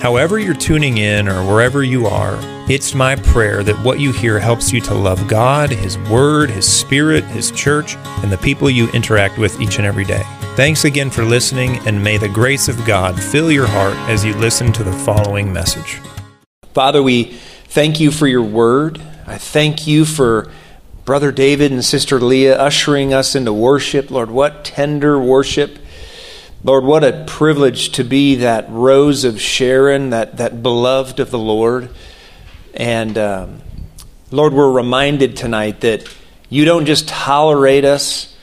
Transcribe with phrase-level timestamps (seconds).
[0.00, 2.38] However, you're tuning in or wherever you are,
[2.70, 6.70] it's my prayer that what you hear helps you to love God, His Word, His
[6.70, 10.22] Spirit, His church, and the people you interact with each and every day.
[10.54, 14.34] Thanks again for listening, and may the grace of God fill your heart as you
[14.34, 16.00] listen to the following message.
[16.74, 17.24] Father, we
[17.68, 19.00] thank you for your Word.
[19.26, 20.52] I thank you for
[21.06, 24.10] Brother David and Sister Leah ushering us into worship.
[24.10, 25.78] Lord, what tender worship
[26.66, 31.38] Lord, what a privilege to be that rose of Sharon, that, that beloved of the
[31.38, 31.90] Lord.
[32.74, 33.60] And um,
[34.32, 36.12] Lord, we're reminded tonight that
[36.50, 38.36] you don't just tolerate us,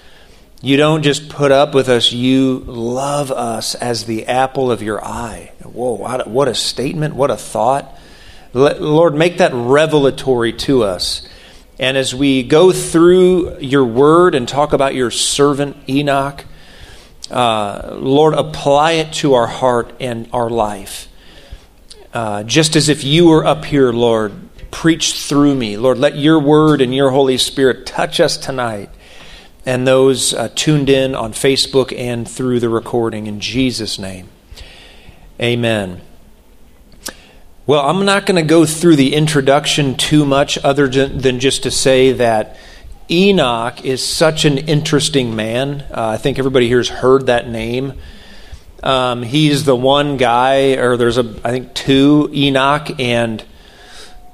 [0.62, 5.04] you don't just put up with us, you love us as the apple of your
[5.04, 5.52] eye.
[5.62, 7.94] Whoa, what a statement, what a thought.
[8.54, 11.28] Lord, make that revelatory to us.
[11.78, 16.46] And as we go through your word and talk about your servant Enoch,
[17.32, 21.08] uh, Lord, apply it to our heart and our life.
[22.14, 24.34] Uh, just as if you were up here, Lord,
[24.72, 25.78] preach through me.
[25.78, 28.90] Lord, let your word and your Holy Spirit touch us tonight
[29.66, 33.28] and those uh, tuned in on Facebook and through the recording.
[33.28, 34.30] In Jesus' name,
[35.42, 36.02] amen.
[37.66, 41.72] Well, I'm not going to go through the introduction too much, other than just to
[41.72, 42.58] say that
[43.10, 45.82] Enoch is such an interesting man.
[45.92, 47.94] Uh, I think everybody here has heard that name.
[48.82, 53.44] Um, he's the one guy, or there's a, I think two Enoch and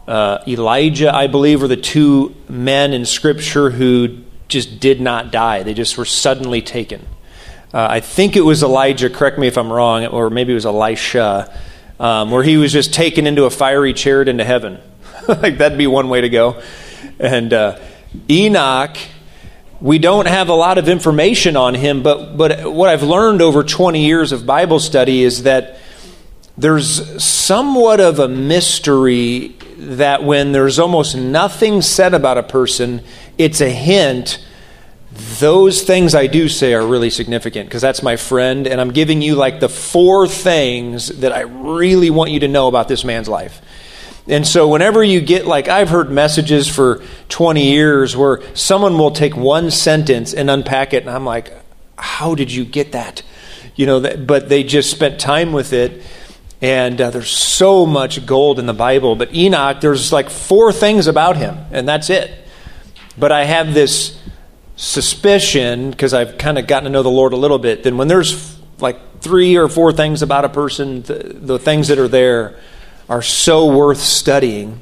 [0.07, 5.63] uh, Elijah, I believe, were the two men in Scripture who just did not die.
[5.63, 7.05] They just were suddenly taken.
[7.71, 9.09] Uh, I think it was Elijah.
[9.09, 11.55] Correct me if I'm wrong, or maybe it was Elisha,
[11.99, 14.79] um, where he was just taken into a fiery chariot into heaven.
[15.27, 16.61] like that'd be one way to go.
[17.19, 17.77] And uh,
[18.29, 18.97] Enoch,
[19.81, 23.63] we don't have a lot of information on him, but, but what I've learned over
[23.63, 25.77] 20 years of Bible study is that
[26.57, 33.01] there's somewhat of a mystery that when there's almost nothing said about a person,
[33.37, 34.45] it's a hint.
[35.39, 39.21] Those things I do say are really significant because that's my friend, and I'm giving
[39.21, 43.29] you like the four things that I really want you to know about this man's
[43.29, 43.61] life.
[44.29, 49.09] And so, whenever you get, like, I've heard messages for 20 years where someone will
[49.09, 51.51] take one sentence and unpack it, and I'm like,
[51.97, 53.23] how did you get that?
[53.75, 56.03] You know, but they just spent time with it.
[56.61, 59.15] And uh, there's so much gold in the Bible.
[59.15, 62.31] But Enoch, there's like four things about him, and that's it.
[63.17, 64.19] But I have this
[64.75, 68.07] suspicion, because I've kind of gotten to know the Lord a little bit, then when
[68.07, 72.59] there's like three or four things about a person, the things that are there,
[73.09, 74.81] are so worth studying.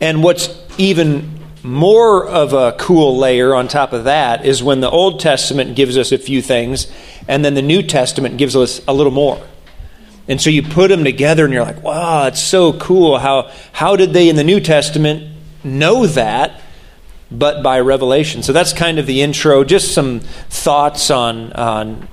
[0.00, 4.90] And what's even more of a cool layer on top of that is when the
[4.90, 6.86] Old Testament gives us a few things,
[7.26, 9.44] and then the New Testament gives us a little more.
[10.28, 13.18] And so you put them together, and you're like, wow, it's so cool.
[13.18, 16.60] How, how did they in the New Testament know that?
[17.30, 18.42] But by revelation.
[18.42, 19.64] So that's kind of the intro.
[19.64, 22.08] Just some thoughts on, on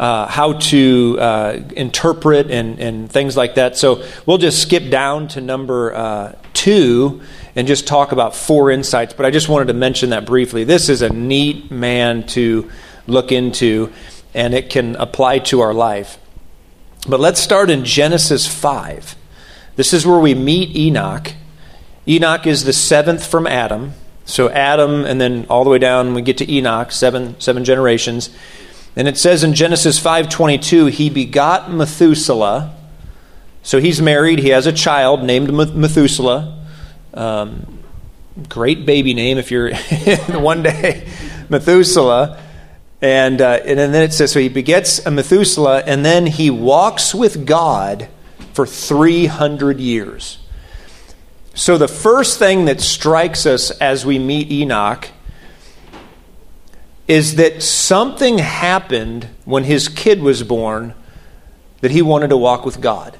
[0.00, 3.76] uh, how to uh, interpret and, and things like that.
[3.76, 7.20] So we'll just skip down to number uh, two
[7.54, 9.12] and just talk about four insights.
[9.12, 10.64] But I just wanted to mention that briefly.
[10.64, 12.70] This is a neat man to
[13.06, 13.92] look into,
[14.32, 16.18] and it can apply to our life.
[17.06, 19.14] But let's start in Genesis 5.
[19.76, 21.34] This is where we meet Enoch.
[22.08, 23.92] Enoch is the seventh from Adam.
[24.24, 28.30] So Adam, and then all the way down, we get to Enoch, seven, seven generations.
[28.96, 32.74] And it says in Genesis 5:22, he begot Methuselah.
[33.62, 34.38] So he's married.
[34.38, 36.58] He has a child named Methuselah.
[37.12, 37.78] Um,
[38.48, 39.74] great baby name if you're
[40.28, 41.06] one day
[41.48, 42.40] Methuselah.
[43.02, 47.14] And, uh, and then it says, so he begets a Methuselah, and then he walks
[47.14, 48.08] with God
[48.52, 50.38] for 300 years.
[51.54, 55.08] So the first thing that strikes us as we meet Enoch
[57.10, 60.94] is that something happened when his kid was born
[61.80, 63.18] that he wanted to walk with God.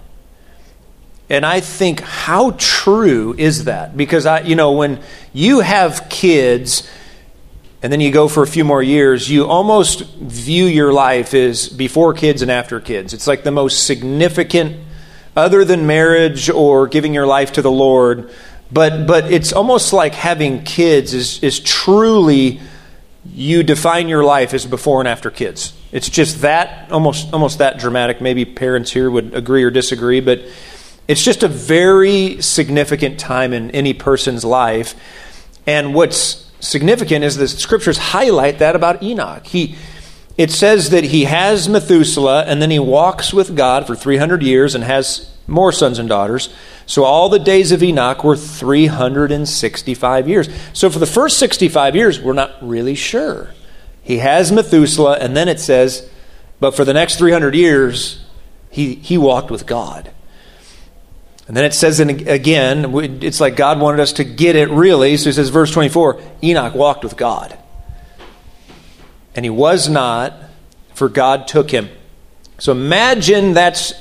[1.29, 3.97] And I think, how true is that?
[3.97, 5.01] Because I, you know, when
[5.33, 6.89] you have kids
[7.83, 11.69] and then you go for a few more years, you almost view your life as
[11.69, 13.13] before kids and after kids.
[13.13, 14.77] It's like the most significant,
[15.35, 18.31] other than marriage or giving your life to the Lord.
[18.71, 22.61] But, but it's almost like having kids is, is truly
[23.25, 25.75] you define your life as before and after kids.
[25.93, 28.21] It's just that almost almost that dramatic.
[28.21, 30.41] Maybe parents here would agree or disagree, but
[31.09, 34.95] it's just a very significant time in any person's life.
[35.67, 39.47] And what's significant is the scriptures highlight that about Enoch.
[39.47, 39.77] He
[40.39, 44.75] it says that he has Methuselah and then he walks with God for 300 years
[44.75, 46.49] and has more sons and daughters.
[46.87, 50.49] So all the days of Enoch were 365 years.
[50.73, 53.51] So for the first 65 years, we're not really sure.
[54.03, 56.09] He has Methuselah, and then it says,
[56.59, 58.25] but for the next 300 years,
[58.71, 60.11] he, he walked with God.
[61.49, 65.17] And then it says in, again, it's like God wanted us to get it really.
[65.17, 67.59] So he says, verse 24 Enoch walked with God.
[69.35, 70.35] And he was not,
[70.95, 71.89] for God took him.
[72.59, 73.95] So imagine that's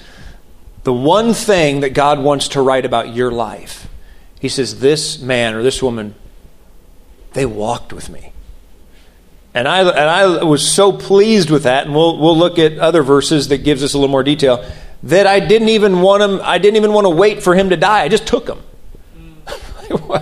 [0.84, 3.90] the one thing that God wants to write about your life.
[4.40, 6.16] He says, This man or this woman,
[7.34, 8.32] they walked with me.
[9.54, 13.02] And I, and I was so pleased with that, and we'll, we'll look at other
[13.02, 14.64] verses that gives us a little more detail,
[15.04, 17.78] that I didn't even want him, I didn't even want to wait for him to
[17.78, 18.04] die.
[18.04, 18.60] I just took him.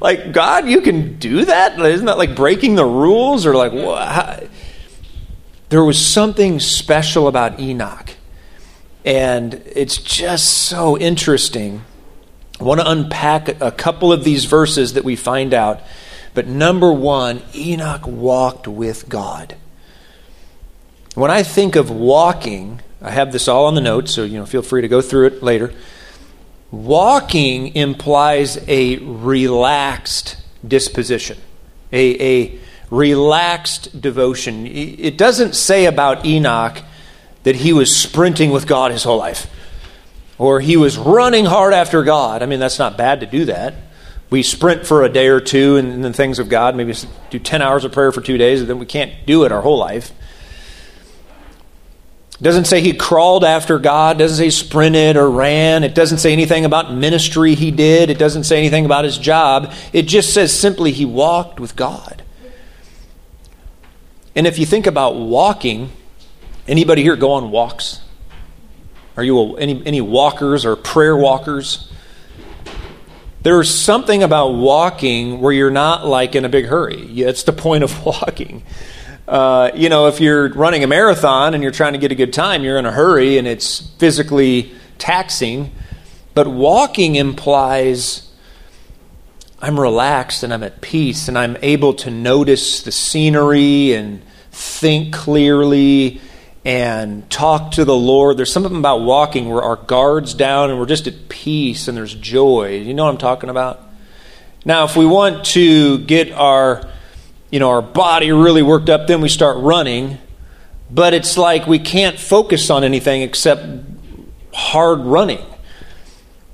[0.00, 1.78] like, God, you can do that?
[1.78, 3.46] Isn't that like breaking the rules?
[3.46, 4.48] Or like, what?
[5.70, 8.13] There was something special about Enoch
[9.04, 11.84] and it's just so interesting.
[12.58, 15.80] I want to unpack a couple of these verses that we find out.
[16.32, 19.56] But number one, Enoch walked with God.
[21.14, 24.46] When I think of walking, I have this all on the notes, so you know,
[24.46, 25.72] feel free to go through it later.
[26.70, 30.36] Walking implies a relaxed
[30.66, 31.38] disposition,
[31.92, 32.58] a, a
[32.90, 34.66] relaxed devotion.
[34.66, 36.82] It doesn't say about Enoch
[37.44, 39.48] that he was sprinting with God his whole life
[40.38, 42.42] or he was running hard after God.
[42.42, 43.74] I mean, that's not bad to do that.
[44.30, 46.94] We sprint for a day or two in the things of God, maybe
[47.30, 49.60] do 10 hours of prayer for two days, and then we can't do it our
[49.60, 50.12] whole life.
[52.32, 55.94] It doesn't say he crawled after God, it doesn't say he sprinted or ran, it
[55.94, 59.72] doesn't say anything about ministry he did, it doesn't say anything about his job.
[59.92, 62.22] It just says simply he walked with God.
[64.34, 65.92] And if you think about walking,
[66.66, 68.00] Anybody here go on walks?
[69.16, 71.90] Are you a, any, any walkers or prayer walkers?
[73.42, 77.20] There's something about walking where you're not like in a big hurry.
[77.20, 78.64] It's the point of walking.
[79.28, 82.32] Uh, you know, if you're running a marathon and you're trying to get a good
[82.32, 85.70] time, you're in a hurry and it's physically taxing.
[86.32, 88.30] But walking implies
[89.60, 95.14] I'm relaxed and I'm at peace and I'm able to notice the scenery and think
[95.14, 96.20] clearly
[96.64, 98.36] and talk to the Lord.
[98.36, 102.14] There's something about walking where our guard's down and we're just at peace and there's
[102.14, 102.76] joy.
[102.78, 103.82] You know what I'm talking about?
[104.64, 106.88] Now, if we want to get our
[107.50, 110.18] you know our body really worked up, then we start running.
[110.90, 113.62] But it's like we can't focus on anything except
[114.52, 115.44] hard running.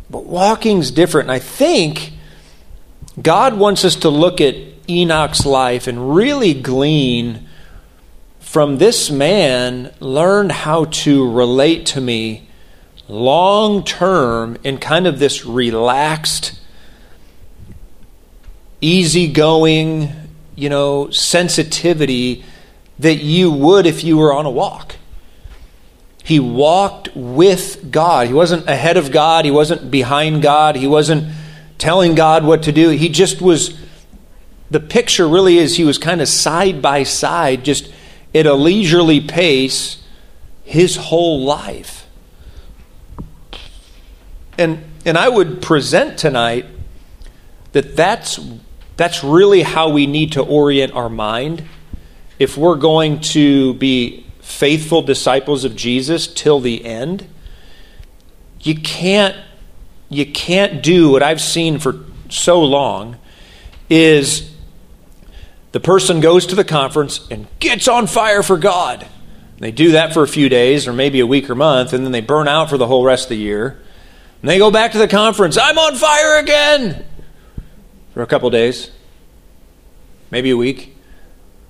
[0.08, 1.26] But walking's different.
[1.28, 2.12] And I think
[3.20, 4.56] God wants us to look at
[4.88, 7.48] Enoch's life and really glean
[8.50, 12.48] from this man learned how to relate to me
[13.06, 16.58] long term in kind of this relaxed,
[18.80, 20.10] easygoing,
[20.56, 22.44] you know, sensitivity
[22.98, 24.96] that you would if you were on a walk.
[26.24, 28.26] He walked with God.
[28.26, 29.44] He wasn't ahead of God.
[29.44, 30.74] He wasn't behind God.
[30.74, 31.32] He wasn't
[31.78, 32.88] telling God what to do.
[32.88, 33.78] He just was.
[34.72, 37.92] The picture really is he was kind of side by side, just
[38.34, 40.02] at a leisurely pace
[40.64, 42.06] his whole life.
[44.56, 46.66] And, and I would present tonight
[47.72, 48.38] that that's,
[48.96, 51.64] that's really how we need to orient our mind
[52.38, 57.26] if we're going to be faithful disciples of Jesus till the end.
[58.60, 59.36] You can't,
[60.08, 63.16] you can't do what I've seen for so long
[63.88, 64.49] is
[65.72, 69.06] the person goes to the conference and gets on fire for God.
[69.58, 72.12] They do that for a few days or maybe a week or month, and then
[72.12, 73.80] they burn out for the whole rest of the year.
[74.40, 77.04] And they go back to the conference, I'm on fire again
[78.14, 78.90] for a couple days,
[80.30, 80.96] maybe a week.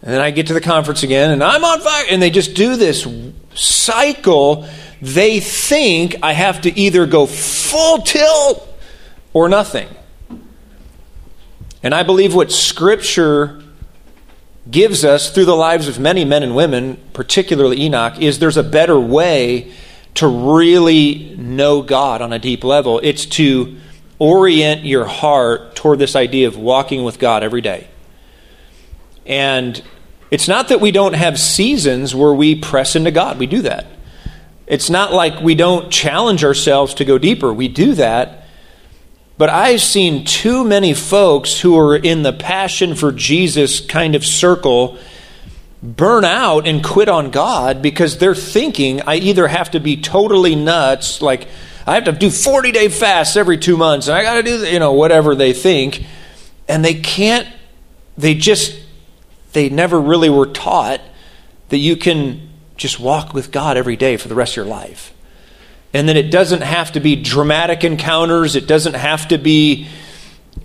[0.03, 2.07] And then I get to the conference again and I'm on fire.
[2.09, 3.07] And they just do this
[3.55, 4.67] cycle.
[5.03, 8.67] They think I have to either go full tilt
[9.33, 9.89] or nothing.
[11.83, 13.60] And I believe what Scripture
[14.69, 18.63] gives us through the lives of many men and women, particularly Enoch, is there's a
[18.63, 19.73] better way
[20.15, 23.01] to really know God on a deep level.
[23.03, 23.77] It's to
[24.19, 27.89] orient your heart toward this idea of walking with God every day.
[29.25, 29.83] And
[30.31, 33.39] it's not that we don't have seasons where we press into God.
[33.39, 33.87] We do that.
[34.67, 37.53] It's not like we don't challenge ourselves to go deeper.
[37.53, 38.40] We do that.
[39.41, 44.23] But I've seen too many folks who are in the passion for Jesus kind of
[44.23, 44.99] circle
[45.83, 50.57] burn out and quit on God because they're thinking I either have to be totally
[50.57, 51.49] nuts, like
[51.87, 54.59] I have to do 40 day fasts every two months, and I got to do,
[54.67, 56.05] you know, whatever they think,
[56.69, 57.49] and they can't,
[58.19, 58.79] they just,
[59.55, 61.01] they never really were taught
[61.71, 65.15] that you can just walk with God every day for the rest of your life.
[65.93, 68.57] And then it doesn't have to be dramatic encounters.
[68.57, 69.89] It doesn't have to be,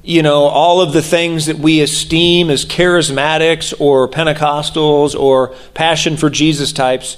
[0.04, 6.16] you know, all of the things that we esteem as charismatics or Pentecostals or passion
[6.18, 7.18] for Jesus types.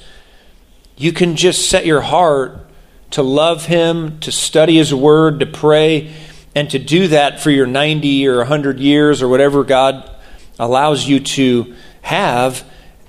[0.96, 2.66] You can just set your heart
[3.12, 6.14] to love Him, to study His Word, to pray,
[6.56, 10.10] and to do that for your 90 or 100 years or whatever God
[10.58, 12.64] allows you to have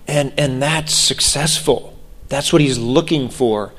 [0.09, 1.95] and, and that's successful.
[2.29, 3.75] That's what he's looking for.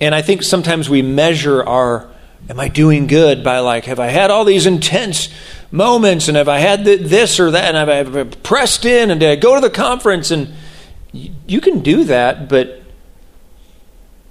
[0.00, 2.08] And I think sometimes we measure our,
[2.48, 5.28] am I doing good by like, have I had all these intense
[5.70, 9.30] moments and have I had this or that and have I pressed in and did
[9.30, 10.52] I go to the conference and
[11.12, 12.80] you can do that, but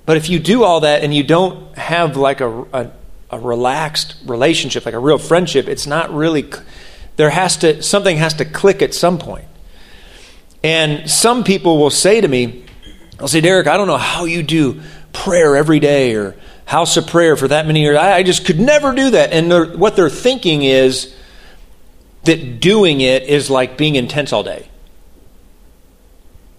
[0.05, 2.91] but if you do all that and you don't have like a, a,
[3.29, 6.49] a relaxed relationship, like a real friendship, it's not really.
[7.15, 9.45] There has to something has to click at some point.
[10.63, 12.65] And some people will say to me,
[13.19, 14.81] I'll say, Derek, I don't know how you do
[15.13, 16.35] prayer every day or
[16.65, 17.97] house of prayer for that many years.
[17.97, 19.31] I, I just could never do that.
[19.31, 21.13] And they're, what they're thinking is
[22.23, 24.69] that doing it is like being intense all day.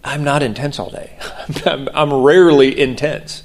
[0.02, 1.16] I'm not intense all day.
[1.66, 3.45] I'm, I'm rarely intense.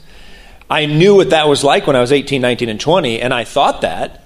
[0.69, 3.43] I knew what that was like when I was 18, 19, and 20, and I
[3.43, 4.24] thought that.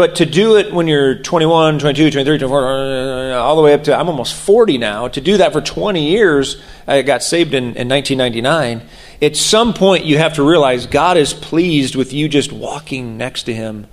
[0.00, 3.84] But to do it when you're 21, 22, 23, 24, uh, all the way up
[3.84, 7.76] to, I'm almost 40 now, to do that for 20 years, I got saved in,
[7.76, 8.80] in 1999.
[9.20, 13.42] At some point, you have to realize God is pleased with you just walking next
[13.42, 13.88] to Him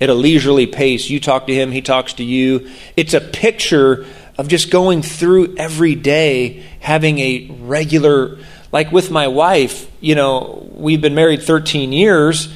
[0.00, 1.08] at a leisurely pace.
[1.08, 2.68] You talk to Him, He talks to you.
[2.96, 4.04] It's a picture
[4.36, 8.38] of just going through every day, having a regular,
[8.72, 12.52] like with my wife, you know, we've been married 13 years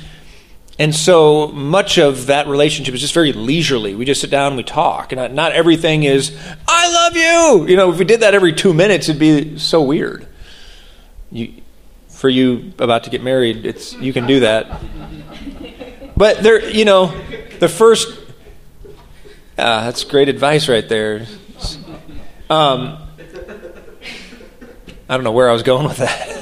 [0.78, 3.94] and so much of that relationship is just very leisurely.
[3.94, 5.12] We just sit down and we talk.
[5.12, 6.36] And not everything is,
[6.68, 7.66] I love you.
[7.70, 10.26] You know, if we did that every two minutes, it'd be so weird.
[11.32, 11.62] You,
[12.08, 14.82] for you about to get married, it's, you can do that.
[16.14, 17.06] But there, you know,
[17.58, 18.08] the first,
[19.56, 21.26] uh, that's great advice right there.
[22.50, 22.98] Um,
[25.08, 26.32] I don't know where I was going with that.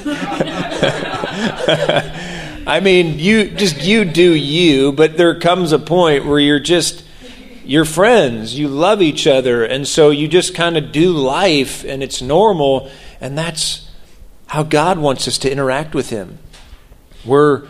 [2.67, 7.03] I mean, you just you do you, but there comes a point where you're just
[7.63, 12.01] you're friends, you love each other, and so you just kind of do life and
[12.01, 12.89] it's normal,
[13.21, 13.89] and that's
[14.47, 16.39] how God wants us to interact with him.
[17.23, 17.67] We're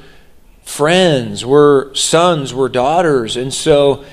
[0.64, 4.06] friends, we're sons, we're daughters, and so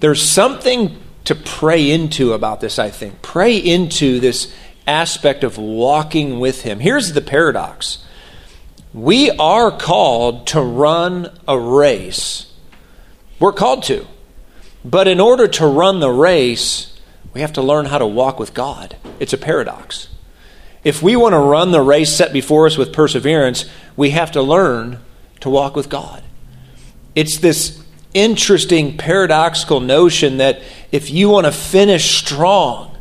[0.00, 3.22] there's something to pray into about this, I think.
[3.22, 4.54] Pray into this
[4.86, 6.80] aspect of walking with him.
[6.80, 8.04] Here's the paradox
[8.94, 12.52] we are called to run a race.
[13.40, 14.06] We're called to.
[14.84, 16.98] But in order to run the race,
[17.32, 18.96] we have to learn how to walk with God.
[19.18, 20.08] It's a paradox.
[20.84, 24.42] If we want to run the race set before us with perseverance, we have to
[24.42, 25.00] learn
[25.40, 26.22] to walk with God.
[27.16, 27.82] It's this
[28.12, 30.60] interesting paradoxical notion that
[30.92, 32.96] if you want to finish strong,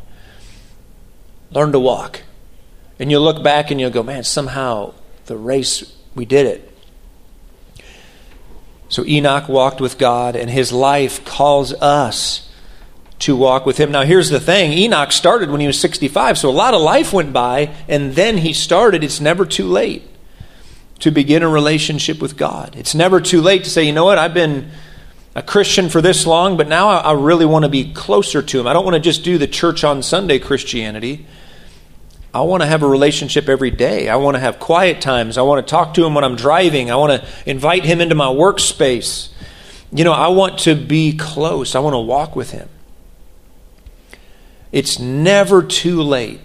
[1.52, 2.24] learn to walk.
[2.98, 4.94] And you'll look back and you'll go, man, somehow
[5.26, 6.70] the race, we did it.
[8.90, 12.50] So Enoch walked with God, and his life calls us
[13.20, 13.92] to walk with him.
[13.92, 17.14] Now, here's the thing Enoch started when he was 65, so a lot of life
[17.14, 19.04] went by, and then he started.
[19.04, 20.04] It's never too late
[21.00, 22.76] to begin a relationship with God.
[22.76, 24.72] It's never too late to say, you know what, I've been
[25.36, 28.68] a Christian for this long, but now I really want to be closer to him.
[28.68, 31.26] I don't want to just do the church on Sunday Christianity.
[32.34, 34.10] I want to have a relationship every day.
[34.10, 35.38] I want to have quiet times.
[35.38, 36.90] I want to talk to him when I'm driving.
[36.90, 39.30] I want to invite him into my workspace.
[39.92, 41.76] You know, I want to be close.
[41.76, 42.70] I want to walk with him.
[44.72, 46.40] It's never too late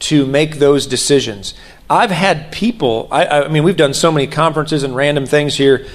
[0.00, 1.54] to make those decisions.
[1.90, 5.86] I've had people, I, I, mean, we've done so many conferences and random things here.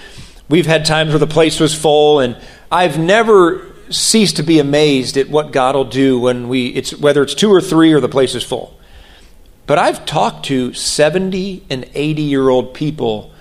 [0.50, 2.36] We've had times where the place was full, and
[2.70, 7.24] I've never ceased to be amazed at what God will do when we, it's, whether
[7.24, 8.78] it's two or three or the place is full.
[9.66, 13.32] But I've talked to 70 and 80 year old people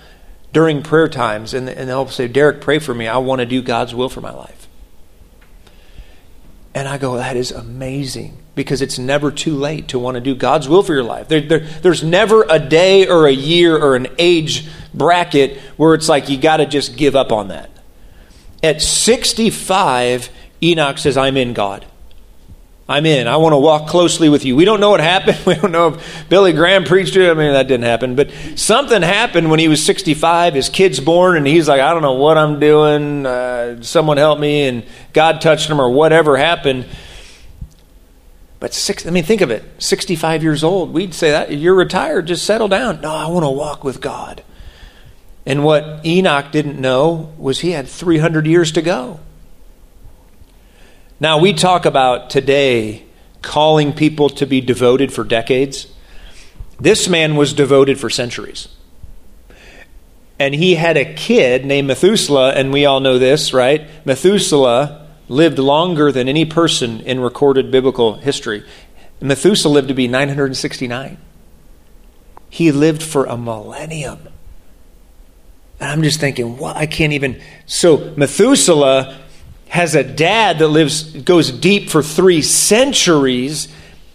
[0.52, 3.08] during prayer times, and, and they'll say, Derek, pray for me.
[3.08, 4.68] I want to do God's will for my life.
[6.74, 8.38] And I go, that is amazing.
[8.54, 11.28] because it's never too late to want to do God's will for your life.
[11.28, 16.08] There, there, there's never a day or a year or an age bracket where it's
[16.08, 17.70] like you got to just give up on that.
[18.62, 20.30] At 65,
[20.62, 21.86] Enoch says, I'm in God.
[22.88, 23.28] I'm in.
[23.28, 24.56] I want to walk closely with you.
[24.56, 25.38] We don't know what happened.
[25.46, 27.30] We don't know if Billy Graham preached it.
[27.30, 28.16] I mean, that didn't happen.
[28.16, 30.54] But something happened when he was 65.
[30.54, 33.24] His kid's born, and he's like, I don't know what I'm doing.
[33.24, 34.66] Uh, someone help me.
[34.66, 36.86] And God touched him, or whatever happened.
[38.60, 40.92] But six, I mean, think of it 65 years old.
[40.92, 41.52] We'd say that.
[41.52, 42.26] You're retired.
[42.26, 43.00] Just settle down.
[43.00, 44.42] No, I want to walk with God.
[45.44, 49.20] And what Enoch didn't know was he had 300 years to go.
[51.22, 53.04] Now, we talk about today
[53.42, 55.86] calling people to be devoted for decades.
[56.80, 58.66] This man was devoted for centuries.
[60.40, 63.86] And he had a kid named Methuselah, and we all know this, right?
[64.04, 68.64] Methuselah lived longer than any person in recorded biblical history.
[69.20, 71.18] Methuselah lived to be 969.
[72.50, 74.26] He lived for a millennium.
[75.78, 76.76] And I'm just thinking, what?
[76.76, 77.40] I can't even.
[77.66, 79.21] So Methuselah
[79.72, 83.68] has a dad that lives goes deep for 3 centuries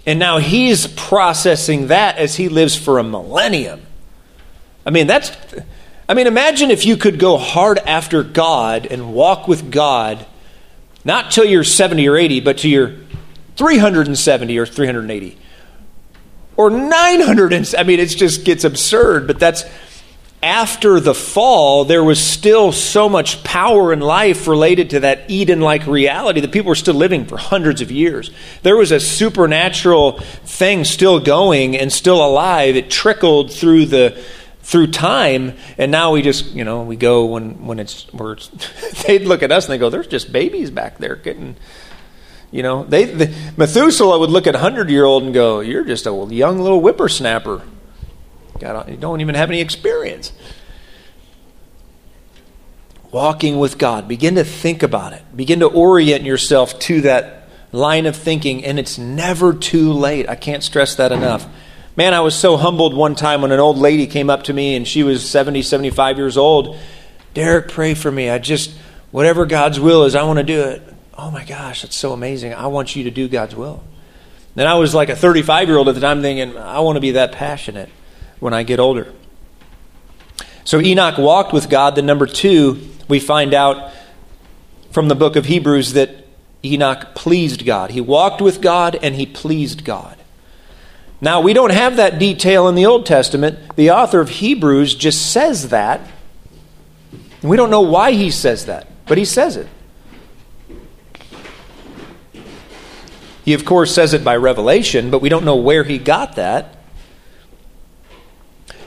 [0.05, 3.81] and now he's processing that as he lives for a millennium.
[4.85, 5.31] I mean, that's
[6.07, 10.27] I mean, imagine if you could go hard after God and walk with God
[11.03, 12.93] not till you're 70 or 80, but to your
[13.55, 15.37] 370 or 380
[16.55, 19.63] or 900 and, I mean, it just gets absurd, but that's
[20.41, 25.62] after the fall, there was still so much power in life related to that Eden
[25.62, 28.29] like reality that people were still living for hundreds of years.
[28.62, 32.75] There was a supernatural thing still going and still alive.
[32.75, 34.24] It trickled through the
[34.62, 38.50] through time and now we just you know we go when when it's where it's,
[39.03, 41.56] they'd look at us and they go there's just babies back there getting
[42.51, 45.86] you know they the, methuselah would look at a hundred year old and go you're
[45.86, 47.62] just a young little whippersnapper
[48.59, 50.32] God, you don't even have any experience.
[53.12, 54.08] Walking with God.
[54.08, 55.23] Begin to think about it.
[55.36, 60.27] Begin to orient yourself to that line of thinking, and it's never too late.
[60.27, 61.47] I can't stress that enough.
[61.95, 64.75] Man, I was so humbled one time when an old lady came up to me
[64.75, 66.77] and she was 70, 75 years old.
[67.34, 68.29] Derek, pray for me.
[68.29, 68.71] I just,
[69.10, 70.84] whatever God's will is, I want to do it.
[71.17, 72.53] Oh my gosh, that's so amazing.
[72.53, 73.84] I want you to do God's will.
[74.53, 77.01] Then I was like a 35 year old at the time thinking, I want to
[77.01, 77.89] be that passionate
[78.39, 79.12] when I get older.
[80.63, 81.95] So Enoch walked with God.
[81.95, 83.93] Then, number two, we find out
[84.91, 86.28] from the book of Hebrews that
[86.63, 87.91] Enoch pleased God.
[87.91, 90.17] He walked with God and he pleased God.
[91.19, 93.76] Now, we don't have that detail in the Old Testament.
[93.76, 96.02] The author of Hebrews just says that.
[97.41, 99.67] We don't know why he says that, but he says it.
[103.45, 106.76] He, of course, says it by revelation, but we don't know where he got that.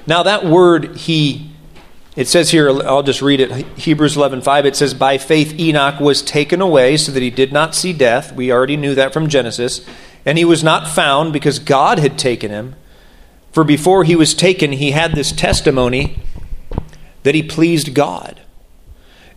[0.06, 1.50] Now, that word he,
[2.16, 4.66] it says here, I'll just read it Hebrews 11 5.
[4.66, 8.32] It says, By faith Enoch was taken away so that he did not see death.
[8.34, 9.86] We already knew that from Genesis.
[10.24, 12.76] And he was not found because God had taken him.
[13.52, 16.22] For before he was taken, he had this testimony
[17.22, 18.40] that he pleased God.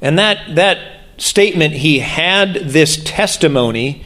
[0.02, 0.80] And that, that
[1.18, 4.06] statement, he had this testimony,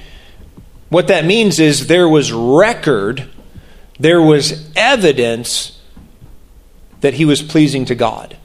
[0.89, 3.27] what that means is there was record,
[3.99, 5.76] there was evidence
[7.01, 8.37] that he was pleasing to God.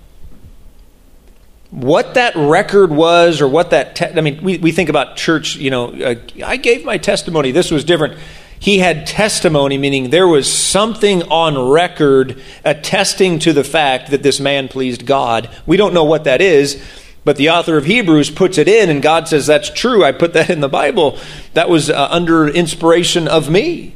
[1.71, 5.57] What that record was, or what that, te- I mean, we, we think about church,
[5.57, 8.19] you know, uh, I gave my testimony, this was different.
[8.59, 14.39] He had testimony, meaning there was something on record attesting to the fact that this
[14.39, 15.51] man pleased God.
[15.67, 16.81] We don't know what that is,
[17.25, 20.05] but the author of Hebrews puts it in, and God says, That's true.
[20.05, 21.19] I put that in the Bible.
[21.55, 23.95] That was uh, under inspiration of me.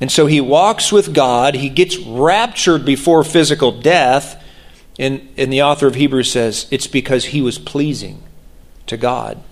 [0.00, 1.54] And so he walks with God.
[1.54, 4.42] He gets raptured before physical death.
[4.98, 8.22] And, and the author of Hebrews says it's because he was pleasing
[8.86, 9.42] to God.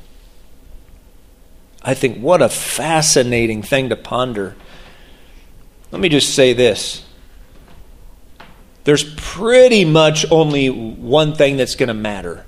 [1.82, 4.56] I think what a fascinating thing to ponder.
[5.90, 7.04] Let me just say this
[8.84, 12.46] there's pretty much only one thing that's going to matter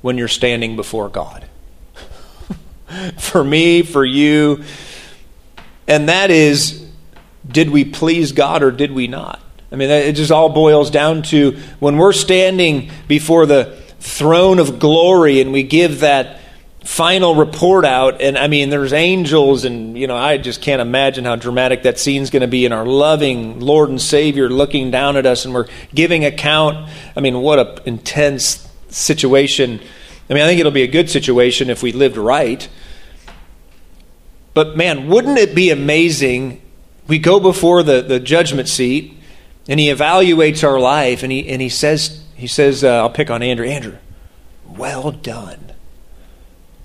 [0.00, 1.46] when you're standing before God.
[3.18, 4.64] for me, for you,
[5.86, 6.85] and that is
[7.46, 9.40] did we please God or did we not?
[9.70, 14.78] I mean, it just all boils down to when we're standing before the throne of
[14.78, 16.40] glory and we give that
[16.84, 21.24] final report out and i mean there's angels and you know i just can't imagine
[21.24, 25.16] how dramatic that scene's going to be in our loving lord and savior looking down
[25.16, 29.80] at us and we're giving account i mean what a intense situation
[30.30, 32.68] i mean i think it'll be a good situation if we lived right
[34.56, 36.62] But man, wouldn't it be amazing?
[37.06, 39.16] We go before the, the judgment seat
[39.68, 43.30] and he evaluates our life and he, and he says, he says uh, I'll pick
[43.30, 43.66] on Andrew.
[43.66, 43.96] Andrew,
[44.66, 45.72] well done.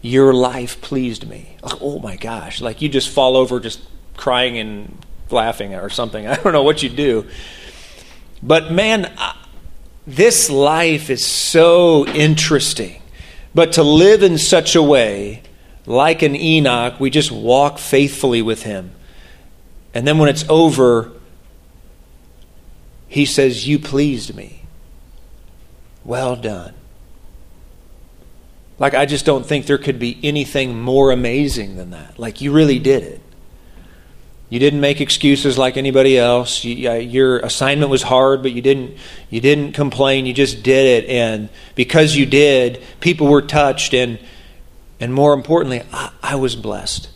[0.01, 1.57] Your life pleased me.
[1.63, 2.61] Oh my gosh.
[2.61, 3.81] Like you just fall over just
[4.17, 4.97] crying and
[5.29, 6.27] laughing or something.
[6.27, 7.27] I don't know what you do.
[8.43, 9.11] But man,
[10.07, 13.01] this life is so interesting.
[13.53, 15.43] But to live in such a way,
[15.85, 18.91] like an Enoch, we just walk faithfully with him.
[19.93, 21.11] And then when it's over,
[23.07, 24.63] he says, You pleased me.
[26.03, 26.73] Well done.
[28.79, 32.17] Like, I just don't think there could be anything more amazing than that.
[32.17, 33.21] Like, you really did it.
[34.51, 36.63] You didn't make excuses like anybody else.
[36.65, 38.97] You, uh, your assignment was hard, but you didn't
[39.29, 40.25] you didn't complain.
[40.25, 44.19] You just did it, and because you did, people were touched, and
[44.99, 47.07] and more importantly, I, I was blessed.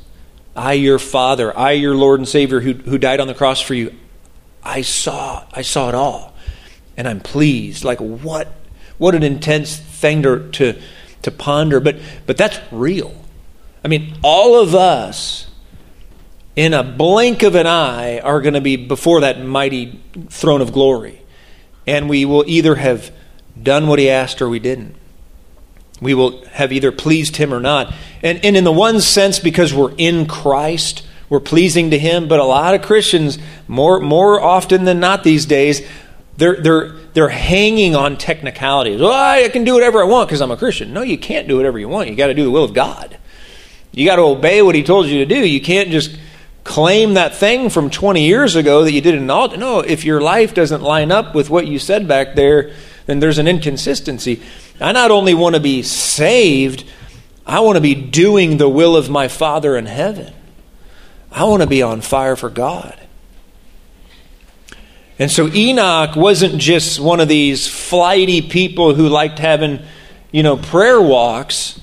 [0.55, 3.73] I, your Father, I, your Lord and Savior, who who died on the cross for
[3.73, 3.93] you,
[4.63, 6.33] I saw I saw it all,
[6.95, 7.83] and I'm pleased.
[7.83, 8.47] Like what
[8.97, 10.81] what an intense thing to to,
[11.23, 13.13] to ponder, but but that's real.
[13.83, 15.47] I mean, all of us
[16.55, 20.71] in a blink of an eye, are going to be before that mighty throne of
[20.71, 21.21] glory.
[21.85, 23.11] And we will either have
[23.61, 24.95] done what he asked or we didn't.
[26.05, 27.91] We will have either pleased him or not.
[28.21, 32.27] And, and in the one sense, because we're in Christ, we're pleasing to him.
[32.27, 35.81] But a lot of Christians, more, more often than not these days,
[36.37, 39.01] they're, they're, they're hanging on technicalities.
[39.01, 40.93] Well, I can do whatever I want because I'm a Christian.
[40.93, 42.07] No, you can't do whatever you want.
[42.07, 43.17] You got to do the will of God.
[43.91, 45.43] You got to obey what he told you to do.
[45.43, 46.15] You can't just
[46.63, 49.57] claim that thing from 20 years ago that you did in altar.
[49.57, 52.73] No, if your life doesn't line up with what you said back there,
[53.05, 54.41] then there's an inconsistency.
[54.79, 56.83] I not only want to be saved,
[57.45, 60.33] I want to be doing the will of my Father in heaven.
[61.31, 62.99] I want to be on fire for God.
[65.17, 69.79] And so Enoch wasn't just one of these flighty people who liked having,
[70.31, 71.79] you know, prayer walks.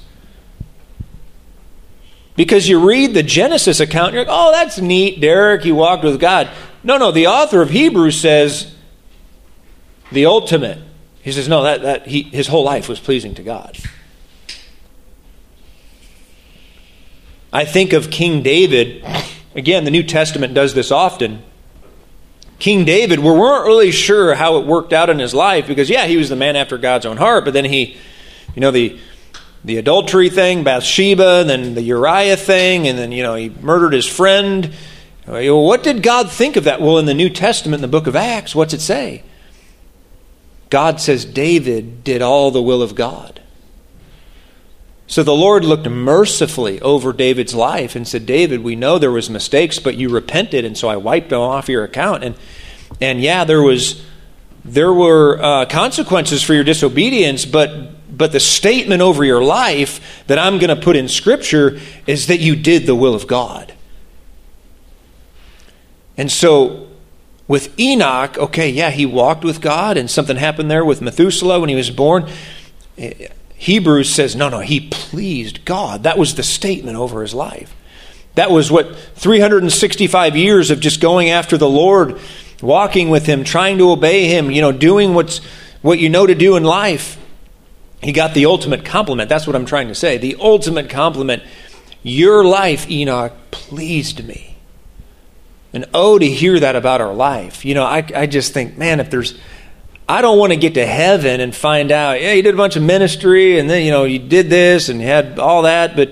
[2.36, 6.20] Because you read the Genesis account, you're like, oh, that's neat, Derek, he walked with
[6.20, 6.50] God.
[6.82, 8.74] No, no, the author of Hebrews says
[10.10, 10.78] the ultimate.
[11.22, 13.78] He says, no, that, that he, his whole life was pleasing to God.
[17.52, 19.04] I think of King David.
[19.54, 21.42] Again, the New Testament does this often.
[22.58, 26.06] King David, we weren't really sure how it worked out in his life because, yeah,
[26.06, 27.96] he was the man after God's own heart, but then he,
[28.54, 28.98] you know, the
[29.64, 33.92] the adultery thing, Bathsheba, and then the Uriah thing, and then, you know, he murdered
[33.92, 34.72] his friend.
[35.26, 36.80] Well, what did God think of that?
[36.80, 39.22] Well, in the New Testament, in the book of Acts, what's it say?
[40.72, 43.42] God says David did all the will of God.
[45.06, 49.28] So the Lord looked mercifully over David's life and said, David, we know there was
[49.28, 52.24] mistakes, but you repented, and so I wiped them off your account.
[52.24, 52.36] And
[53.02, 54.02] and yeah, there was
[54.64, 60.38] there were uh, consequences for your disobedience, but but the statement over your life that
[60.38, 63.74] I'm going to put in Scripture is that you did the will of God.
[66.16, 66.88] And so
[67.52, 71.68] with Enoch, okay, yeah, he walked with God, and something happened there with Methuselah when
[71.68, 72.26] he was born.
[72.96, 76.04] Eh, Hebrews says, no, no, he pleased God.
[76.04, 77.76] That was the statement over his life.
[78.36, 82.18] That was what 365 years of just going after the Lord,
[82.62, 85.42] walking with him, trying to obey him, you know, doing what's
[85.82, 87.18] what you know to do in life.
[88.02, 89.28] He got the ultimate compliment.
[89.28, 90.16] That's what I'm trying to say.
[90.16, 91.42] The ultimate compliment.
[92.02, 94.51] Your life, Enoch, pleased me.
[95.72, 97.64] And oh, to hear that about our life.
[97.64, 99.38] You know, I, I just think, man, if there's,
[100.08, 102.76] I don't want to get to heaven and find out, yeah, you did a bunch
[102.76, 106.10] of ministry and then, you know, you did this and you had all that, but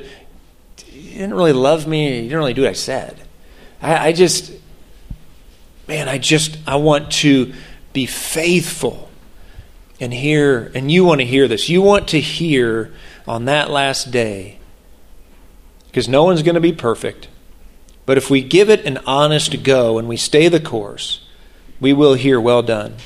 [0.93, 2.17] you didn't really love me.
[2.17, 3.21] You didn't really do what I said.
[3.83, 4.53] I, I just,
[5.87, 7.53] man, I just, I want to
[7.93, 9.11] be faithful
[10.01, 11.69] and hear, and you want to hear this.
[11.69, 12.95] You want to hear
[13.29, 14.59] on that last day,
[15.89, 17.29] because no one's going to be perfect.
[18.11, 21.25] But if we give it an honest go and we stay the course,
[21.79, 22.97] we will hear, Well done.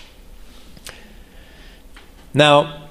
[2.33, 2.89] Now,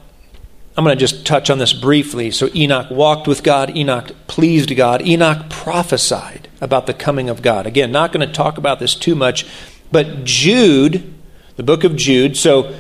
[0.78, 2.30] I'm going to just touch on this briefly.
[2.30, 7.66] So, Enoch walked with God, Enoch pleased God, Enoch prophesied about the coming of God.
[7.66, 9.48] Again, not going to talk about this too much,
[9.92, 11.16] but Jude,
[11.56, 12.76] the book of Jude, so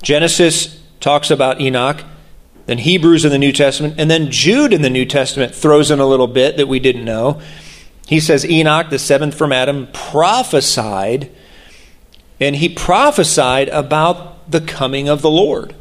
[0.00, 2.02] Genesis talks about Enoch,
[2.64, 6.00] then Hebrews in the New Testament, and then Jude in the New Testament throws in
[6.00, 7.42] a little bit that we didn't know.
[8.06, 11.30] He says Enoch, the seventh from Adam, prophesied,
[12.40, 15.74] and he prophesied about the coming of the Lord.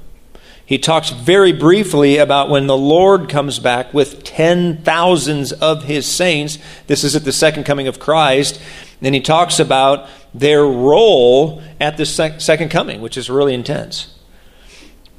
[0.65, 6.07] He talks very briefly about when the Lord comes back with ten thousands of his
[6.07, 6.57] saints.
[6.87, 8.61] This is at the second coming of Christ.
[9.01, 14.17] And he talks about their role at the sec- second coming, which is really intense.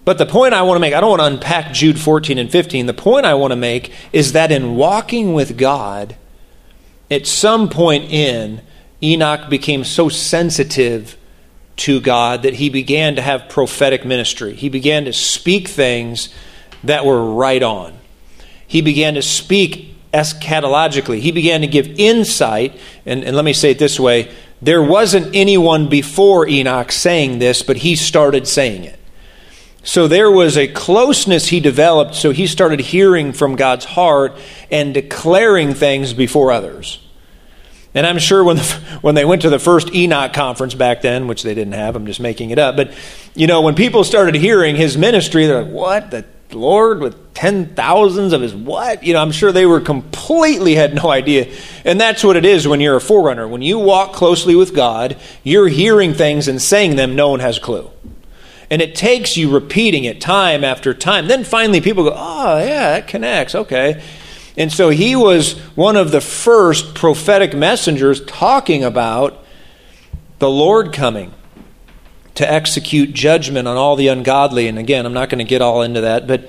[0.07, 2.51] But the point I want to make, I don't want to unpack Jude 14 and
[2.51, 2.87] 15.
[2.87, 6.17] The point I want to make is that in walking with God,
[7.14, 8.61] at some point in,
[9.03, 11.16] Enoch became so sensitive
[11.77, 14.55] to God that he began to have prophetic ministry.
[14.55, 16.29] He began to speak things
[16.85, 17.94] that were right on.
[18.66, 21.18] He began to speak eschatologically.
[21.18, 25.35] He began to give insight, and, and let me say it this way there wasn't
[25.35, 28.98] anyone before Enoch saying this, but he started saying it.
[29.83, 34.38] So there was a closeness he developed, so he started hearing from God's heart
[34.70, 37.04] and declaring things before others.
[37.95, 41.29] And I'm sure when, the, when they went to the first Enoch conference back then,
[41.29, 42.93] which they didn't have, I'm just making it up, but
[43.35, 46.11] you know, when people started hearing his ministry, they're like, what?
[46.11, 49.03] The Lord with ten thousands of his what?
[49.03, 51.53] You know, I'm sure they were completely had no idea.
[51.85, 53.49] And that's what it is when you're a forerunner.
[53.49, 57.59] When you walk closely with God, you're hearing things and saying them, no one has
[57.59, 57.91] a clue.
[58.71, 61.29] And it takes you repeating it time after time.
[61.29, 63.55] Then finally people go, oh, yeah, that connects.
[63.55, 64.03] Okay.
[64.57, 69.43] And so he was one of the first prophetic messengers talking about
[70.38, 71.33] the Lord coming
[72.37, 74.69] to execute judgment on all the ungodly.
[74.69, 76.49] And again, I'm not going to get all into that, but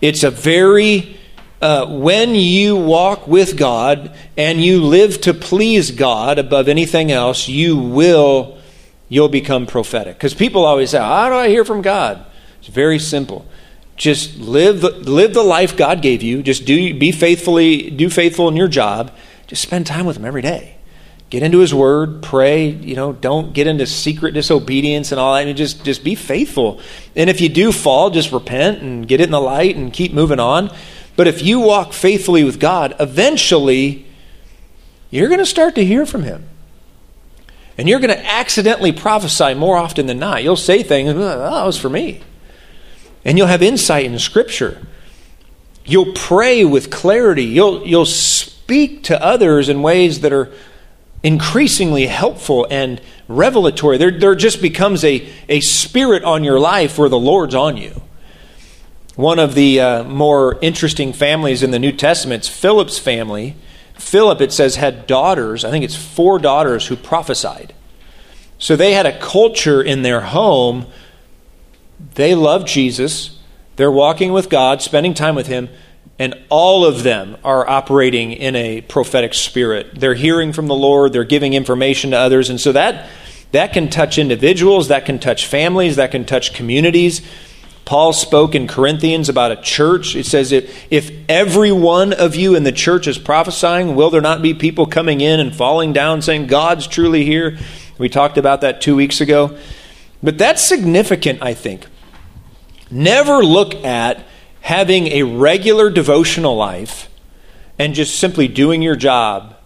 [0.00, 1.18] it's a very,
[1.60, 7.48] uh, when you walk with God and you live to please God above anything else,
[7.48, 8.58] you will
[9.12, 10.16] you'll become prophetic.
[10.16, 12.24] Because people always say, How do I hear from God?
[12.60, 13.46] It's very simple.
[14.02, 16.42] Just live the, live the life God gave you.
[16.42, 19.12] Just do be faithfully, do faithful in your job.
[19.46, 20.74] Just spend time with Him every day.
[21.30, 22.66] Get into His Word, pray.
[22.66, 25.42] You know, don't get into secret disobedience and all that.
[25.42, 26.80] I mean, just just be faithful.
[27.14, 30.12] And if you do fall, just repent and get it in the light and keep
[30.12, 30.74] moving on.
[31.14, 34.04] But if you walk faithfully with God, eventually
[35.10, 36.48] you're going to start to hear from Him.
[37.78, 40.42] And you're going to accidentally prophesy more often than not.
[40.42, 42.22] You'll say things, oh, that was for me.
[43.24, 44.86] And you'll have insight in Scripture.
[45.84, 47.44] You'll pray with clarity.
[47.44, 50.52] You'll, you'll speak to others in ways that are
[51.22, 53.98] increasingly helpful and revelatory.
[53.98, 58.02] There, there just becomes a, a spirit on your life where the Lord's on you.
[59.14, 63.56] One of the uh, more interesting families in the New Testament is Philip's family
[64.02, 65.64] Philip, it says, had daughters.
[65.64, 67.72] I think it's four daughters who prophesied.
[68.58, 70.86] So they had a culture in their home.
[72.14, 73.38] They love Jesus.
[73.76, 75.68] They're walking with God, spending time with Him,
[76.18, 79.98] and all of them are operating in a prophetic spirit.
[79.98, 82.50] They're hearing from the Lord, they're giving information to others.
[82.50, 83.08] And so that,
[83.52, 87.22] that can touch individuals, that can touch families, that can touch communities.
[87.84, 90.14] Paul spoke in Corinthians about a church.
[90.14, 94.20] It says, if, if every one of you in the church is prophesying, will there
[94.20, 97.58] not be people coming in and falling down saying, God's truly here?
[97.98, 99.58] We talked about that two weeks ago.
[100.22, 101.86] But that's significant, I think.
[102.92, 104.24] Never look at
[104.60, 107.08] having a regular devotional life
[107.78, 109.56] and just simply doing your job.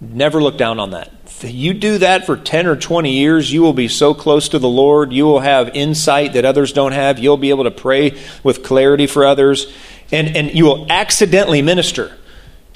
[0.00, 1.12] Never look down on that
[1.44, 4.68] you do that for 10 or 20 years, you will be so close to the
[4.68, 5.12] Lord.
[5.12, 7.18] You will have insight that others don't have.
[7.18, 9.72] You'll be able to pray with clarity for others.
[10.10, 12.16] And, and you will accidentally minister.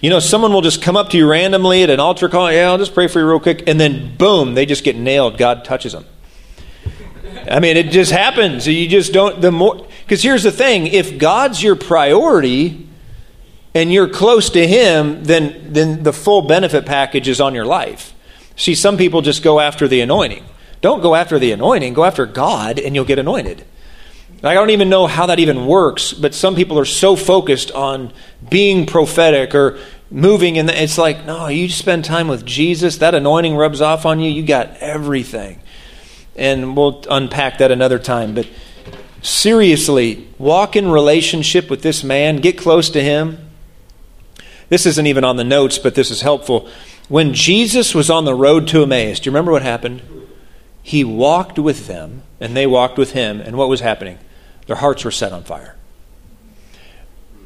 [0.01, 2.51] You know, someone will just come up to you randomly at an altar call.
[2.53, 3.65] Yeah, I'll just pray for you real quick.
[3.67, 5.39] And then, boom, they just get nailed.
[5.39, 6.07] God touches them.
[7.49, 8.67] I mean, it just happens.
[8.67, 12.89] You just don't, the more, because here's the thing if God's your priority
[13.75, 18.15] and you're close to Him, then, then the full benefit package is on your life.
[18.57, 20.45] See, some people just go after the anointing.
[20.81, 23.65] Don't go after the anointing, go after God, and you'll get anointed.
[24.43, 28.13] I don't even know how that even works, but some people are so focused on
[28.49, 29.79] being prophetic or
[30.11, 34.21] moving, and it's like, no, you spend time with Jesus, that anointing rubs off on
[34.21, 35.61] you, you got everything.
[36.37, 38.35] And we'll unpack that another time.
[38.35, 38.49] But
[39.23, 43.39] seriously, walk in relationship with this man, get close to him.
[44.69, 46.69] This isn't even on the notes, but this is helpful.
[47.09, 50.03] When Jesus was on the road to Emmaus, do you remember what happened?
[50.83, 54.19] He walked with them, and they walked with him, and what was happening?
[54.67, 55.77] Their hearts were set on fire.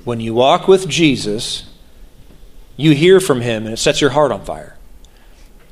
[0.04, 1.68] When you walk with Jesus,
[2.76, 4.76] you hear from him, and it sets your heart on fire.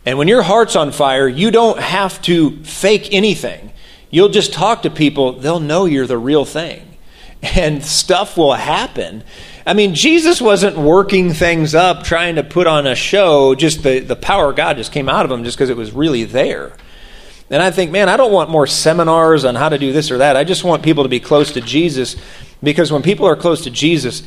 [0.06, 3.72] And when your heart's on fire, you don't have to fake anything.
[4.10, 6.84] You'll just talk to people, they'll know you're the real thing.
[7.42, 9.22] And stuff will happen
[9.68, 13.54] I mean, Jesus wasn't working things up, trying to put on a show.
[13.54, 15.92] Just the, the power of God just came out of him just because it was
[15.92, 16.72] really there.
[17.50, 20.18] And I think, man, I don't want more seminars on how to do this or
[20.18, 20.38] that.
[20.38, 22.16] I just want people to be close to Jesus
[22.62, 24.22] because when people are close to Jesus,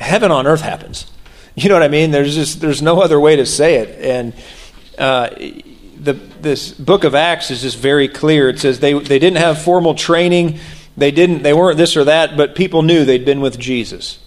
[0.00, 1.06] heaven on earth happens.
[1.54, 2.10] You know what I mean?
[2.10, 4.04] There's just there's no other way to say it.
[4.04, 4.32] And
[4.98, 8.48] uh, the this book of Acts is just very clear.
[8.48, 10.58] It says they they didn't have formal training.
[10.96, 14.20] They didn't they weren't this or that, but people knew they'd been with Jesus.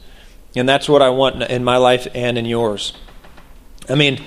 [0.56, 2.94] And that's what I want in my life and in yours.
[3.88, 4.22] I mean,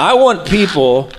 [0.00, 1.10] I want people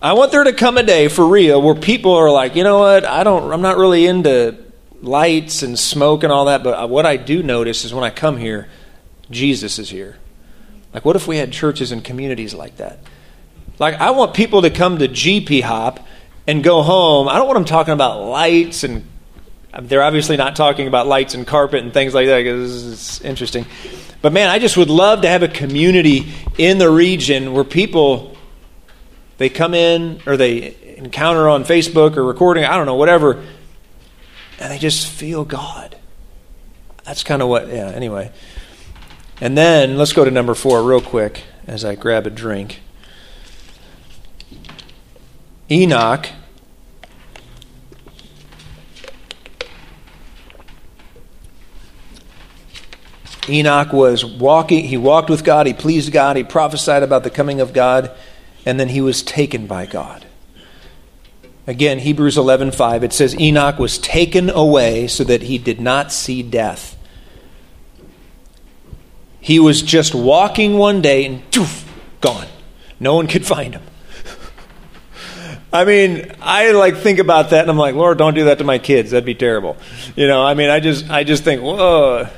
[0.00, 2.78] I want there to come a day for real where people are like, you know
[2.78, 3.04] what?
[3.04, 3.52] I don't.
[3.52, 4.56] I'm not really into
[5.02, 6.62] lights and smoke and all that.
[6.62, 8.68] But what I do notice is when I come here,
[9.30, 10.16] Jesus is here.
[10.92, 13.00] Like, what if we had churches and communities like that?
[13.78, 16.06] Like, I want people to come to GP Hop
[16.46, 17.28] and go home.
[17.28, 19.06] I don't want them talking about lights and
[19.72, 23.20] uh, they're obviously not talking about lights and carpet and things like that because it's
[23.20, 23.66] interesting.
[24.22, 28.36] But man, I just would love to have a community in the region where people
[29.38, 33.44] they come in or they encounter on Facebook or recording, I don't know, whatever,
[34.58, 35.96] and they just feel God.
[37.04, 38.32] That's kind of what, yeah, anyway.
[39.40, 42.80] And then let's go to number four real quick as I grab a drink.
[45.70, 46.28] Enoch.
[53.48, 57.60] Enoch was walking, he walked with God, he pleased God, he prophesied about the coming
[57.60, 58.10] of God
[58.64, 60.26] and then he was taken by God.
[61.66, 66.42] Again, Hebrews 11:5 it says Enoch was taken away so that he did not see
[66.42, 66.96] death.
[69.40, 71.84] He was just walking one day and doof,
[72.20, 72.48] gone.
[72.98, 73.82] No one could find him.
[75.76, 78.64] I mean, I like think about that and I'm like, Lord, don't do that to
[78.64, 79.10] my kids.
[79.10, 79.76] That'd be terrible.
[80.16, 82.28] You know, I mean, I just I just think, whoa.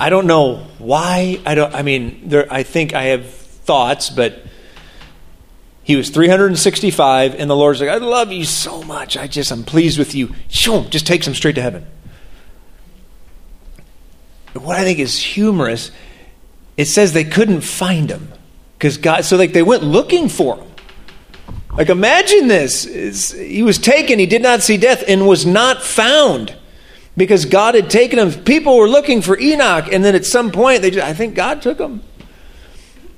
[0.00, 1.40] I don't know why.
[1.46, 4.42] I don't I mean, there I think I have thoughts, but
[5.88, 9.16] he was 365, and the Lord's like, I love you so much.
[9.16, 10.34] I just, I'm pleased with you.
[10.48, 11.86] Just takes him straight to heaven.
[14.52, 15.90] What I think is humorous,
[16.76, 18.30] it says they couldn't find him.
[18.76, 20.67] Because God, so like they went looking for him.
[21.78, 22.86] Like imagine this.
[22.86, 26.56] It's, he was taken, he did not see death, and was not found
[27.16, 28.32] because God had taken him.
[28.32, 31.62] People were looking for Enoch, and then at some point, they just, I think God
[31.62, 32.02] took him.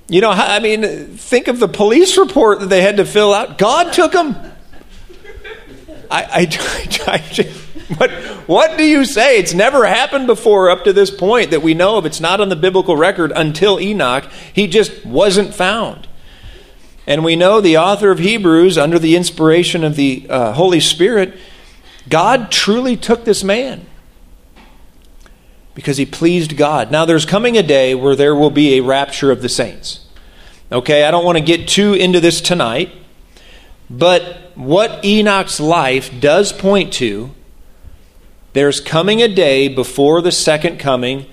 [0.09, 3.57] You know, I mean, think of the police report that they had to fill out.
[3.57, 4.37] God took him.
[6.11, 6.49] I, I,
[7.07, 7.45] I,
[7.97, 8.11] what,
[8.47, 9.39] what do you say?
[9.39, 12.05] It's never happened before up to this point that we know of.
[12.05, 14.25] It's not on the biblical record until Enoch.
[14.53, 16.09] He just wasn't found.
[17.11, 21.37] And we know the author of Hebrews, under the inspiration of the uh, Holy Spirit,
[22.09, 23.85] God truly took this man
[25.75, 26.93] because he pleased God.
[26.93, 30.07] Now, there's coming a day where there will be a rapture of the saints.
[30.71, 32.93] Okay, I don't want to get too into this tonight,
[33.91, 37.33] but what Enoch's life does point to,
[38.53, 41.27] there's coming a day before the second coming,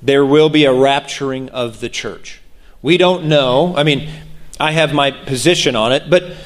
[0.00, 2.40] there will be a rapturing of the church.
[2.80, 3.76] We don't know.
[3.76, 4.08] I mean,
[4.58, 6.36] I have my position on it, but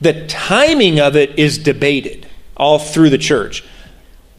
[0.00, 3.64] the timing of it is debated all through the church.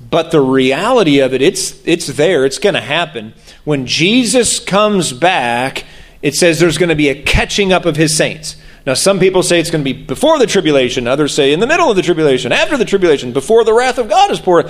[0.10, 2.46] But the reality of it, it's, it's there.
[2.46, 3.34] It's going to happen.
[3.64, 5.86] When Jesus comes back,
[6.22, 8.58] it says there's going to be a catching up of his saints.
[8.86, 11.08] Now, some people say it's going to be before the tribulation.
[11.08, 14.10] Others say in the middle of the tribulation, after the tribulation, before the wrath of
[14.10, 14.70] God is poured.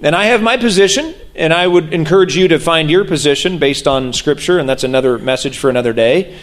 [0.00, 3.86] And I have my position, and I would encourage you to find your position based
[3.86, 6.38] on Scripture, and that's another message for another day.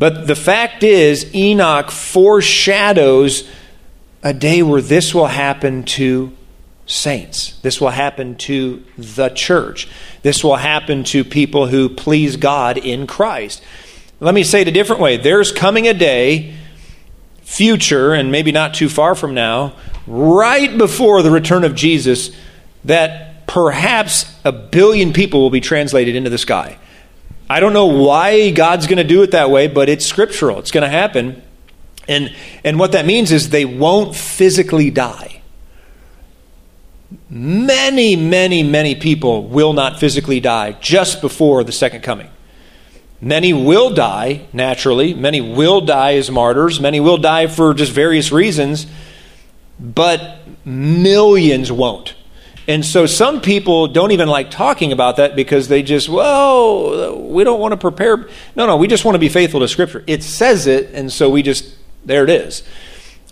[0.00, 3.46] But the fact is, Enoch foreshadows
[4.22, 6.32] a day where this will happen to
[6.86, 7.60] saints.
[7.60, 9.88] This will happen to the church.
[10.22, 13.62] This will happen to people who please God in Christ.
[14.20, 15.18] Let me say it a different way.
[15.18, 16.54] There's coming a day,
[17.42, 19.74] future, and maybe not too far from now,
[20.06, 22.34] right before the return of Jesus,
[22.86, 26.78] that perhaps a billion people will be translated into the sky.
[27.50, 30.60] I don't know why God's going to do it that way, but it's scriptural.
[30.60, 31.42] It's going to happen.
[32.06, 32.32] And,
[32.62, 35.42] and what that means is they won't physically die.
[37.28, 42.30] Many, many, many people will not physically die just before the second coming.
[43.20, 48.30] Many will die naturally, many will die as martyrs, many will die for just various
[48.30, 48.86] reasons,
[49.80, 52.14] but millions won't.
[52.70, 57.42] And so some people don't even like talking about that because they just, well, we
[57.42, 58.28] don't want to prepare.
[58.54, 60.04] No, no, we just want to be faithful to Scripture.
[60.06, 62.62] It says it, and so we just, there it is.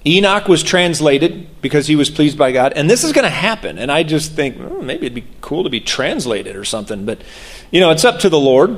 [0.05, 3.79] Enoch was translated because he was pleased by God, and this is going to happen.
[3.79, 7.23] And I just think oh, maybe it'd be cool to be translated or something, but
[7.71, 8.77] you know, it's up to the Lord.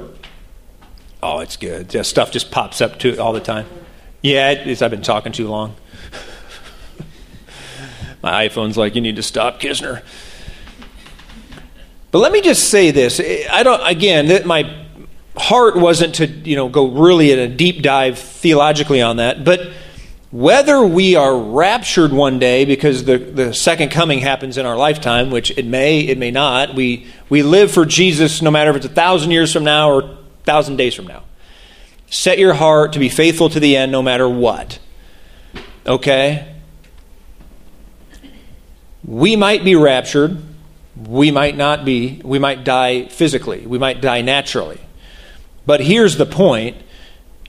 [1.23, 1.95] Oh, it's good.
[1.95, 3.65] Yeah, stuff just pops up to all the time.
[4.21, 5.75] Yeah, it, I've been talking too long.
[8.23, 10.03] My iPhone's like, you need to stop, Kisner.
[12.11, 13.21] But let me just say this.
[13.51, 14.87] I don't, again, my
[15.37, 19.73] heart wasn't to, you know, go really in a deep dive theologically on that, but
[20.31, 25.31] whether we are raptured one day because the, the second coming happens in our lifetime,
[25.31, 28.87] which it may, it may not, we, we live for Jesus no matter if it's
[28.87, 31.25] a thousand years from now or a thousand days from now.
[32.11, 34.79] Set your heart to be faithful to the end no matter what.
[35.85, 36.55] Okay?
[39.05, 40.41] We might be raptured.
[41.07, 42.21] We might not be.
[42.25, 43.67] We might die physically.
[43.67, 44.81] We might die naturally.
[45.67, 46.77] But here's the point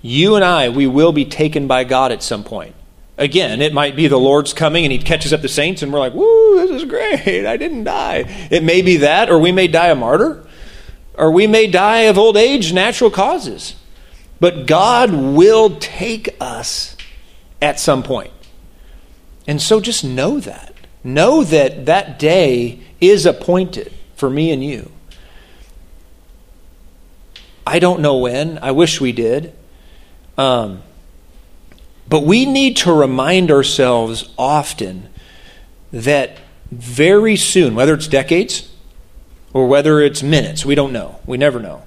[0.01, 2.75] you and I, we will be taken by God at some point.
[3.17, 5.99] Again, it might be the Lord's coming and He catches up the saints, and we're
[5.99, 7.45] like, woo, this is great.
[7.45, 8.25] I didn't die.
[8.49, 10.43] It may be that, or we may die a martyr,
[11.13, 13.75] or we may die of old age, natural causes.
[14.39, 16.97] But God will take us
[17.61, 18.31] at some point.
[19.45, 20.73] And so just know that.
[21.03, 24.91] Know that that day is appointed for me and you.
[27.65, 28.59] I don't know when.
[28.61, 29.53] I wish we did.
[30.37, 30.83] Um,
[32.07, 35.09] but we need to remind ourselves often
[35.91, 36.37] that
[36.71, 38.69] very soon, whether it's decades
[39.53, 41.19] or whether it's minutes, we don't know.
[41.25, 41.83] We never know.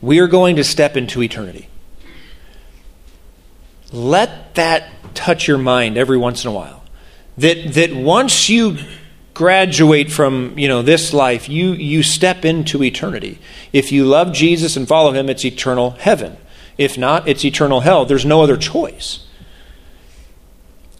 [0.00, 1.68] We are going to step into eternity.
[3.92, 6.84] Let that touch your mind every once in a while.
[7.38, 8.78] That, that once you
[9.36, 13.38] graduate from you know this life you you step into eternity
[13.72, 16.36] if you love jesus and follow him it's eternal heaven
[16.78, 18.04] if not, it's eternal hell.
[18.04, 19.26] There's no other choice.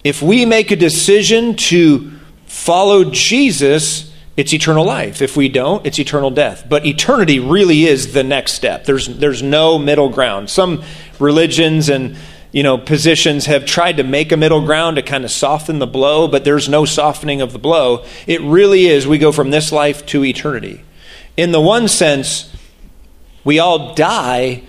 [0.05, 2.13] If we make a decision to
[2.47, 5.21] follow Jesus, it's eternal life.
[5.21, 6.67] If we don't, it's eternal death.
[6.69, 8.85] But eternity really is the next step.
[8.85, 10.49] There's, there's no middle ground.
[10.49, 10.83] Some
[11.19, 12.17] religions and
[12.57, 15.87] you know positions have tried to make a middle ground to kind of soften the
[15.87, 18.03] blow, but there's no softening of the blow.
[18.27, 20.83] It really is we go from this life to eternity.
[21.37, 22.51] In the one sense,
[23.45, 24.63] we all die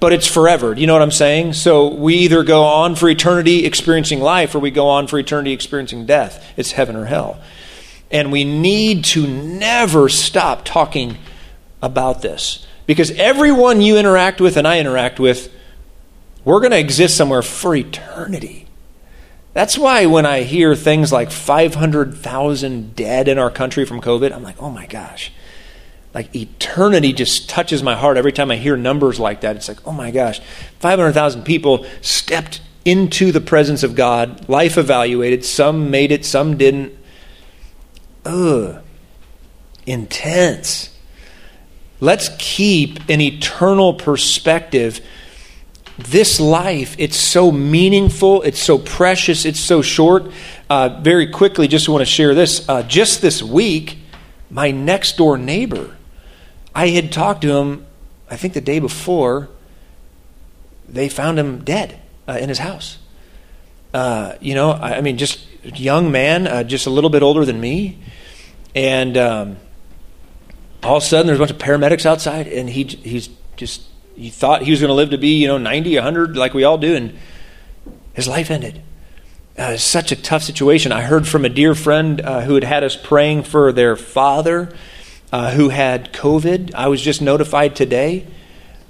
[0.00, 0.74] but it's forever.
[0.74, 1.54] Do you know what I'm saying?
[1.54, 5.52] So we either go on for eternity experiencing life or we go on for eternity
[5.52, 6.46] experiencing death.
[6.58, 7.40] It's heaven or hell.
[8.10, 11.16] And we need to never stop talking
[11.80, 15.52] about this because everyone you interact with and I interact with,
[16.48, 18.66] we're going to exist somewhere for eternity.
[19.52, 24.42] That's why when I hear things like 500,000 dead in our country from COVID, I'm
[24.42, 25.32] like, oh my gosh
[26.14, 29.56] like eternity just touches my heart every time I hear numbers like that.
[29.56, 30.40] It's like, oh my gosh,
[30.80, 35.44] 500,000 people stepped into the presence of God, life evaluated.
[35.44, 36.92] Some made it, some didn't.
[38.24, 38.82] Ugh,
[39.86, 40.94] intense.
[42.00, 45.00] Let's keep an eternal perspective.
[45.98, 50.30] This life, it's so meaningful, it's so precious, it's so short.
[50.70, 52.68] Uh, very quickly, just want to share this.
[52.68, 53.98] Uh, just this week,
[54.50, 55.96] my next door neighbor
[56.78, 57.86] I had talked to him,
[58.30, 59.48] I think the day before,
[60.88, 62.98] they found him dead uh, in his house.
[63.92, 67.44] Uh, you know, I, I, mean, just young man, uh, just a little bit older
[67.44, 67.98] than me.
[68.76, 69.56] And um,
[70.84, 73.82] all of a sudden, there's a bunch of paramedics outside, and he he's just,
[74.18, 76.64] he thought he was going to live to be, you know, 90, 100, like we
[76.64, 77.16] all do, and
[78.14, 78.82] his life ended.
[79.56, 80.90] Uh, such a tough situation.
[80.90, 84.74] I heard from a dear friend uh, who had had us praying for their father
[85.32, 86.74] uh, who had COVID.
[86.74, 88.26] I was just notified today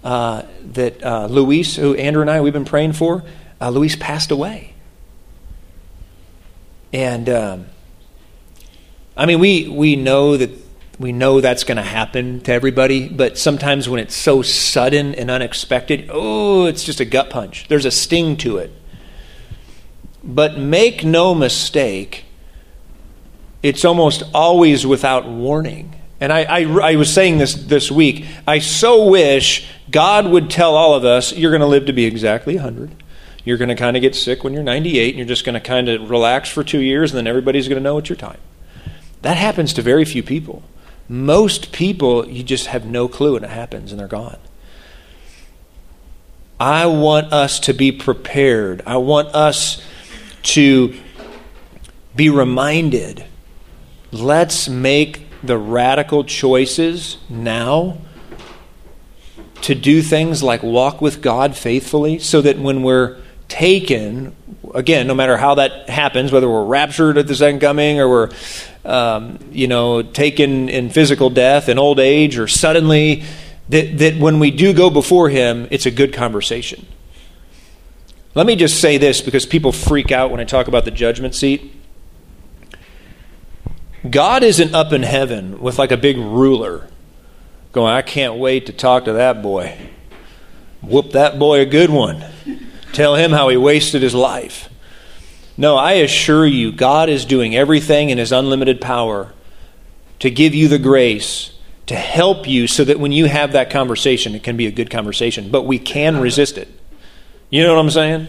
[0.02, 3.22] uh, that uh, Luis, who Andrew and I we've been praying for,
[3.60, 4.74] uh, Luis passed away.
[6.92, 7.66] And um,
[9.16, 10.50] I mean, we we know that
[10.98, 15.30] we know that's going to happen to everybody, but sometimes when it's so sudden and
[15.30, 17.66] unexpected, oh, it's just a gut punch.
[17.68, 18.72] There's a sting to it.
[20.24, 22.24] But make no mistake,
[23.62, 25.94] it's almost always without warning.
[26.20, 28.26] And I, I, I, was saying this this week.
[28.44, 32.06] I so wish God would tell all of us, you're going to live to be
[32.06, 33.04] exactly 100.
[33.44, 35.60] You're going to kind of get sick when you're 98, and you're just going to
[35.60, 38.40] kind of relax for two years, and then everybody's going to know it's your time.
[39.22, 40.64] That happens to very few people.
[41.08, 44.38] Most people, you just have no clue, and it happens, and they're gone.
[46.60, 48.82] I want us to be prepared.
[48.86, 49.80] I want us
[50.42, 50.94] to
[52.14, 53.24] be reminded.
[54.10, 57.98] Let's make the radical choices now
[59.62, 64.34] to do things like walk with God faithfully so that when we're taken,
[64.74, 68.30] again, no matter how that happens, whether we're raptured at the second coming or we're,
[68.84, 73.24] um, you know, taken in physical death and old age or suddenly,
[73.68, 76.86] that, that when we do go before Him, it's a good conversation.
[78.34, 81.34] Let me just say this because people freak out when I talk about the judgment
[81.34, 81.74] seat.
[84.08, 86.88] God isn't up in heaven with like a big ruler
[87.72, 89.76] going, I can't wait to talk to that boy.
[90.82, 92.24] Whoop that boy a good one.
[92.92, 94.67] Tell him how he wasted his life.
[95.58, 99.32] No, I assure you, God is doing everything in his unlimited power
[100.20, 101.52] to give you the grace
[101.86, 104.88] to help you so that when you have that conversation, it can be a good
[104.88, 105.50] conversation.
[105.50, 106.68] But we can resist it.
[107.50, 108.28] You know what I'm saying?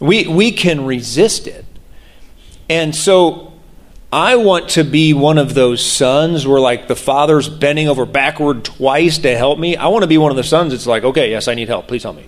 [0.00, 1.64] We, we can resist it.
[2.68, 3.52] And so
[4.12, 8.64] I want to be one of those sons where, like, the father's bending over backward
[8.64, 9.76] twice to help me.
[9.76, 11.86] I want to be one of the sons that's like, okay, yes, I need help.
[11.86, 12.26] Please help me.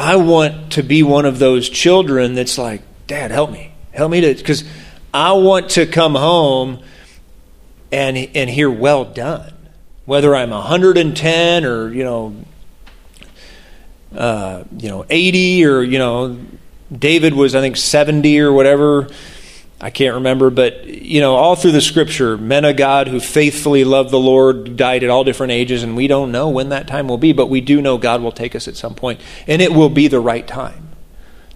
[0.00, 3.70] I want to be one of those children that's like, Dad, help me.
[3.92, 4.64] Help me to, because
[5.12, 6.82] I want to come home
[7.92, 9.52] and, and hear, well done.
[10.06, 12.34] Whether I'm 110 or, you know,
[14.16, 16.38] uh, you know, 80 or, you know,
[16.90, 19.10] David was, I think, 70 or whatever.
[19.80, 23.82] I can't remember, but you know, all through the scripture, men of God who faithfully
[23.82, 27.08] loved the Lord died at all different ages, and we don't know when that time
[27.08, 29.72] will be, but we do know God will take us at some point, and it
[29.72, 30.88] will be the right time.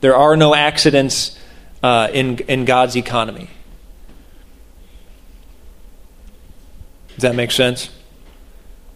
[0.00, 1.38] There are no accidents
[1.82, 3.50] uh, in in God's economy.
[7.08, 7.90] Does that make sense?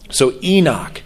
[0.09, 1.03] So Enoch,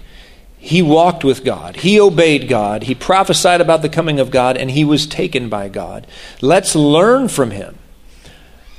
[0.57, 1.76] he walked with God.
[1.78, 2.84] He obeyed God.
[2.84, 6.07] He prophesied about the coming of God, and he was taken by God.
[6.41, 7.78] Let's learn from him.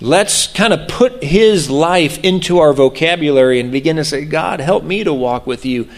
[0.04, 4.84] Let's kind of put his life into our vocabulary and begin to say, God, help
[4.84, 5.88] me to walk with you.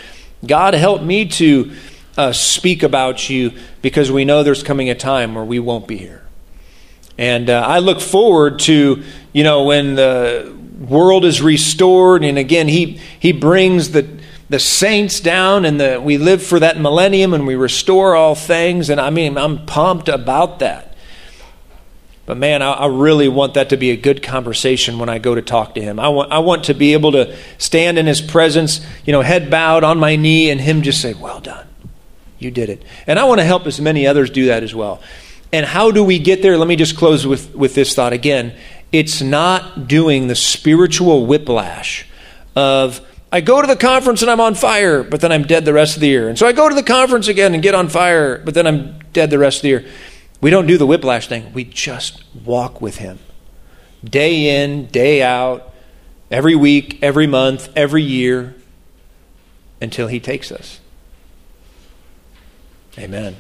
[0.47, 1.73] God, help me to
[2.17, 3.53] uh, speak about you
[3.83, 6.25] because we know there's coming a time where we won't be here.
[7.19, 9.03] And uh, I look forward to,
[9.33, 10.57] you know, when the
[10.89, 14.09] world is restored, and again, he, he brings the,
[14.49, 18.89] the saints down, and the, we live for that millennium, and we restore all things.
[18.89, 20.93] And I mean, I'm pumped about that.
[22.27, 25.37] But man, I, I, really want that to be a good conversation when I go
[25.37, 26.01] to talk to him.
[26.01, 29.49] I want, I want to be able to stand in his presence, you know, head
[29.49, 31.67] bowed on my knee, and him just say, Well done.
[32.39, 32.83] You did it.
[33.07, 35.01] And I want to help as many others do that as well.
[35.53, 36.59] And how do we get there?
[36.59, 38.55] Let me just close with, with this thought again.
[38.93, 42.07] It's not doing the spiritual whiplash
[42.55, 43.01] of,
[43.33, 45.97] I go to the conference and I'm on fire, but then I'm dead the rest
[45.97, 46.29] of the year.
[46.29, 48.99] And so I go to the conference again and get on fire, but then I'm
[49.13, 49.87] dead the rest of the year.
[50.41, 51.53] We don't do the whiplash thing.
[51.53, 53.19] We just walk with Him.
[54.05, 55.73] Day in, day out,
[56.31, 58.55] every week, every month, every year,
[59.81, 60.81] until He takes us.
[62.99, 63.37] Amen.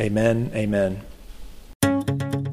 [0.00, 0.50] Amen.
[0.54, 1.02] Amen.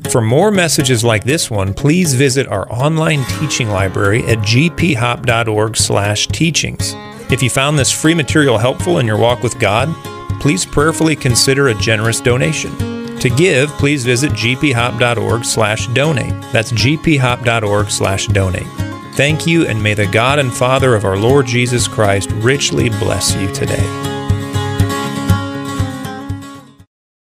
[0.09, 6.95] For more messages like this one, please visit our online teaching library at gphop.org/teachings.
[7.31, 9.93] If you found this free material helpful in your walk with God,
[10.39, 12.98] please prayerfully consider a generous donation.
[13.21, 16.41] To give, please visit gphop.org slash donate.
[16.53, 18.67] That's gphop.org slash donate.
[19.15, 23.35] Thank you, and may the God and Father of our Lord Jesus Christ richly bless
[23.35, 24.08] you today.